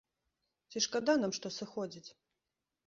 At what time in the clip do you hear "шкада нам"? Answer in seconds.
0.85-1.31